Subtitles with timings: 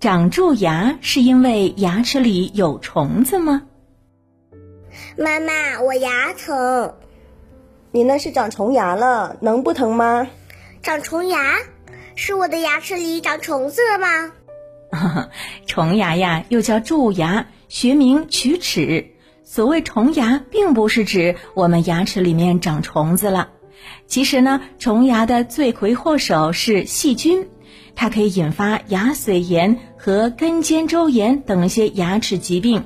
[0.00, 3.64] 长蛀牙是因为牙齿里有虫子吗？
[5.18, 6.94] 妈妈，我牙疼。
[7.92, 10.26] 你那是长虫牙了，能不疼吗？
[10.80, 11.58] 长虫牙，
[12.16, 15.28] 是我的牙齿里长虫子了吗？
[15.68, 19.10] 虫牙呀，又叫蛀牙，学名龋齿。
[19.44, 23.50] 所谓虫牙，并不是指我们牙齿里面长虫子了。
[24.06, 27.50] 其实呢，虫牙的罪魁祸首是细菌，
[28.00, 32.84] 它可以引发牙髓炎和根尖周炎等一些牙齿疾病。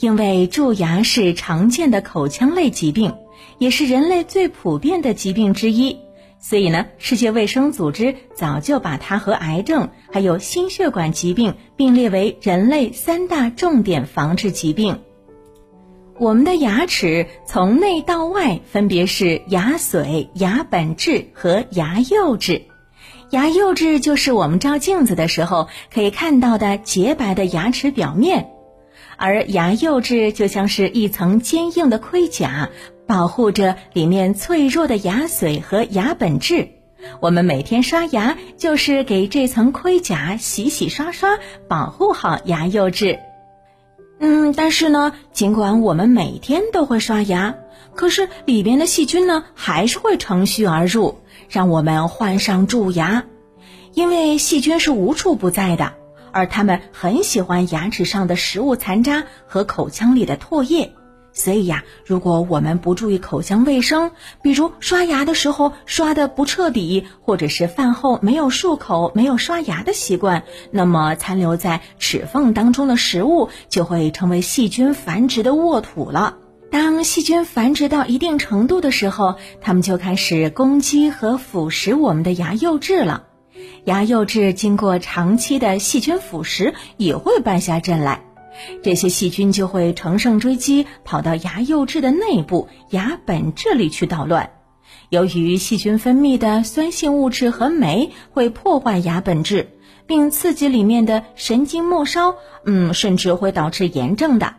[0.00, 3.14] 因为蛀牙是常见的口腔类疾病，
[3.58, 5.98] 也是人类最普遍的疾病之一，
[6.40, 14.98] 所以呢，世界卫生组织早就把它和癌症还有心血管疾病并列为人类三大重点防治疾病。
[16.18, 22.62] 我们的牙齿从内到外分别是牙髓、牙本质和牙釉质。
[23.30, 28.48] 牙釉质就是我们照镜子的时候可以看到的洁白的牙齿表面，
[29.18, 32.70] 而牙釉质就像是一层坚硬的盔甲，
[33.06, 36.70] 保护着里面脆弱的牙髓和牙本质。
[37.20, 43.18] 我们每天刷牙就是给这层盔甲洗洗刷刷，保护好牙釉质。
[44.20, 47.54] 嗯，但是呢，尽管我们每天都会刷牙，
[47.94, 53.24] 可是里边的细菌呢，还是会乘虚而入，让我们患上蛀牙。
[53.94, 55.92] 因为细菌是无处不在的，
[56.32, 60.92] 而它们很喜欢牙齿上的食物残渣和口腔里的唾液。
[61.38, 64.10] 所以呀，如果我们不注意口腔卫生，
[64.42, 76.38] 比如刷牙的时候刷的不彻底，或者是饭后没有漱口、没有刷牙的习惯，那么残留在齿缝当中的食物就会成为细菌繁殖的沃土了。
[76.72, 83.26] 当细菌繁殖到一定程度的时候，它们就开始攻击和腐蚀我们的牙釉质了。
[83.84, 88.27] 牙釉质经过长期的细菌腐蚀，也会败下阵来。
[88.82, 94.50] 这些细菌就会乘胜追击，跑到牙釉质的内部牙本质里去捣乱。
[95.10, 99.70] 由于细菌分泌的酸性物质和酶会破坏牙本质，
[100.06, 104.54] 并刺激里面的神经末梢，嗯，甚至会导致炎症的。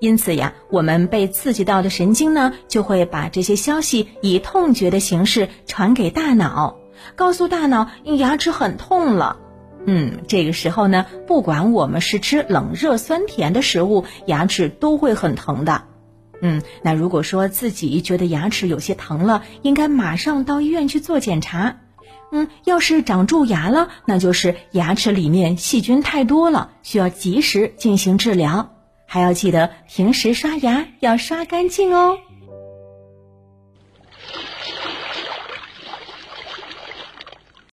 [0.00, 6.76] 因此呀，我们被刺激到的神经呢，就会把这些消息以痛觉的形式传给大脑，
[7.14, 9.38] 告诉大脑牙齿很痛了。
[9.86, 15.84] 嗯，这个时候呢，不管我们是吃冷热酸甜的食物，牙齿都会很疼的。
[16.40, 21.78] 嗯，那如果说自己觉得牙齿有些疼了，应该马上到医院去做检查。
[22.30, 28.70] 嗯，要是长蛀牙了，那就是牙齿里面细菌太多了，需要及时进行治疗。
[29.06, 32.16] 还要记得平时刷牙要刷干净哦。